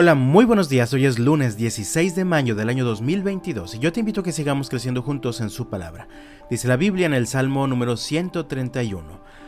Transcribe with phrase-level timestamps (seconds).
[0.00, 0.92] Hola, muy buenos días.
[0.92, 4.30] Hoy es lunes 16 de mayo del año 2022 y yo te invito a que
[4.30, 6.06] sigamos creciendo juntos en su palabra.
[6.48, 9.02] Dice la Biblia en el Salmo número 131.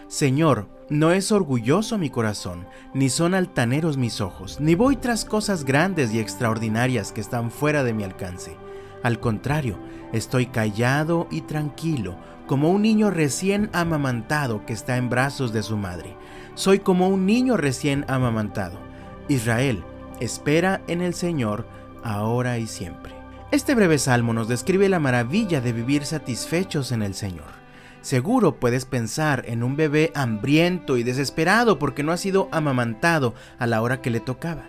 [0.09, 5.63] Señor, no es orgulloso mi corazón, ni son altaneros mis ojos, ni voy tras cosas
[5.63, 8.57] grandes y extraordinarias que están fuera de mi alcance.
[9.05, 9.79] Al contrario,
[10.13, 12.17] estoy callado y tranquilo,
[12.49, 16.17] como un niño recién amamantado que está en brazos de su madre.
[16.57, 18.81] Soy como un niño recién amamantado.
[19.29, 19.85] Israel,
[20.21, 21.67] espera en el Señor,
[22.05, 23.13] ahora y siempre.
[23.51, 27.61] Este breve salmo nos describe la maravilla de vivir satisfechos en el Señor.
[28.01, 33.67] Seguro puedes pensar en un bebé hambriento y desesperado porque no ha sido amamantado a
[33.67, 34.63] la hora que le tocaba.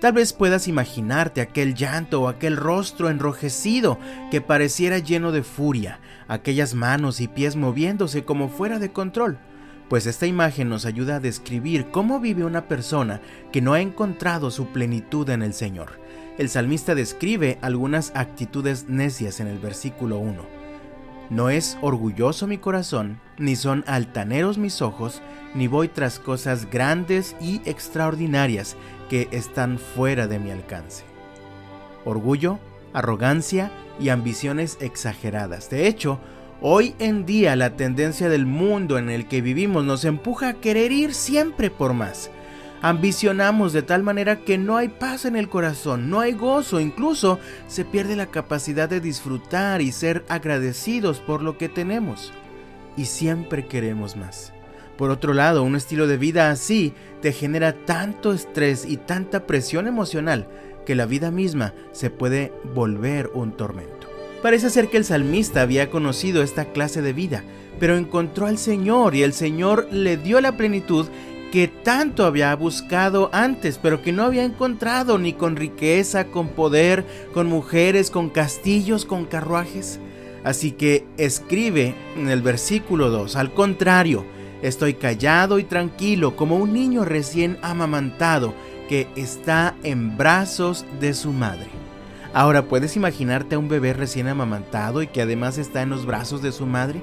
[0.00, 3.98] Tal vez puedas imaginarte aquel llanto o aquel rostro enrojecido
[4.30, 9.38] que pareciera lleno de furia, aquellas manos y pies moviéndose como fuera de control
[9.90, 14.52] pues esta imagen nos ayuda a describir cómo vive una persona que no ha encontrado
[14.52, 15.98] su plenitud en el Señor.
[16.38, 20.42] El salmista describe algunas actitudes necias en el versículo 1.
[21.28, 25.22] No es orgulloso mi corazón, ni son altaneros mis ojos,
[25.56, 28.76] ni voy tras cosas grandes y extraordinarias
[29.08, 31.02] que están fuera de mi alcance.
[32.04, 32.60] Orgullo,
[32.92, 35.68] arrogancia y ambiciones exageradas.
[35.68, 36.20] De hecho,
[36.62, 40.92] Hoy en día la tendencia del mundo en el que vivimos nos empuja a querer
[40.92, 42.30] ir siempre por más.
[42.82, 47.38] Ambicionamos de tal manera que no hay paz en el corazón, no hay gozo, incluso
[47.66, 52.30] se pierde la capacidad de disfrutar y ser agradecidos por lo que tenemos.
[52.94, 54.52] Y siempre queremos más.
[54.98, 59.86] Por otro lado, un estilo de vida así te genera tanto estrés y tanta presión
[59.86, 60.46] emocional
[60.84, 63.99] que la vida misma se puede volver un tormento.
[64.42, 67.44] Parece ser que el salmista había conocido esta clase de vida,
[67.78, 71.06] pero encontró al Señor y el Señor le dio la plenitud
[71.52, 77.04] que tanto había buscado antes, pero que no había encontrado ni con riqueza, con poder,
[77.34, 79.98] con mujeres, con castillos, con carruajes.
[80.44, 84.24] Así que escribe en el versículo 2, al contrario,
[84.62, 88.54] estoy callado y tranquilo como un niño recién amamantado
[88.88, 91.79] que está en brazos de su madre.
[92.32, 96.42] Ahora, ¿puedes imaginarte a un bebé recién amamantado y que además está en los brazos
[96.42, 97.02] de su madre?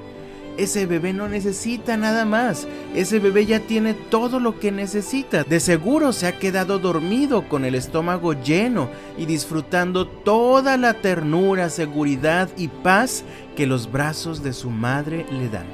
[0.56, 2.66] Ese bebé no necesita nada más.
[2.94, 5.44] Ese bebé ya tiene todo lo que necesita.
[5.44, 11.68] De seguro se ha quedado dormido con el estómago lleno y disfrutando toda la ternura,
[11.68, 13.22] seguridad y paz
[13.54, 15.66] que los brazos de su madre le dan.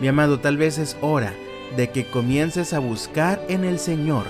[0.00, 1.34] Mi amado, tal vez es hora
[1.76, 4.24] de que comiences a buscar en el Señor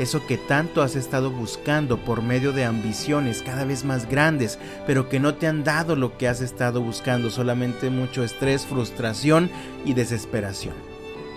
[0.00, 5.10] eso que tanto has estado buscando por medio de ambiciones cada vez más grandes, pero
[5.10, 9.50] que no te han dado lo que has estado buscando, solamente mucho estrés, frustración
[9.84, 10.74] y desesperación.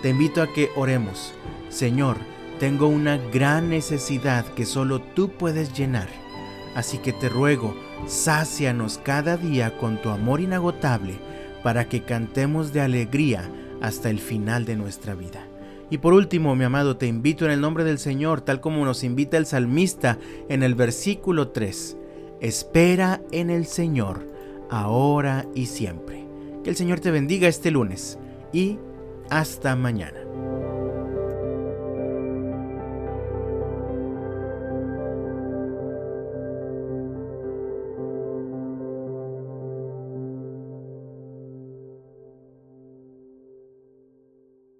[0.00, 1.34] Te invito a que oremos.
[1.68, 2.16] Señor,
[2.58, 6.08] tengo una gran necesidad que solo tú puedes llenar.
[6.74, 7.76] Así que te ruego,
[8.06, 11.18] sácianos cada día con tu amor inagotable
[11.62, 13.50] para que cantemos de alegría
[13.82, 15.46] hasta el final de nuestra vida.
[15.90, 19.04] Y por último, mi amado, te invito en el nombre del Señor, tal como nos
[19.04, 20.18] invita el salmista
[20.48, 21.96] en el versículo 3.
[22.40, 24.26] Espera en el Señor,
[24.70, 26.26] ahora y siempre.
[26.62, 28.18] Que el Señor te bendiga este lunes
[28.52, 28.78] y
[29.30, 30.20] hasta mañana.